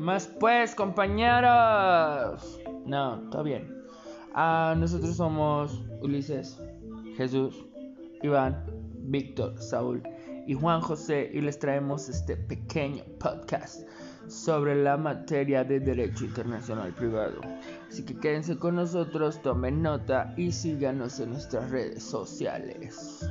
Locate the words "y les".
11.34-11.58